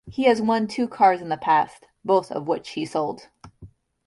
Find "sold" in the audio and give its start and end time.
2.87-3.29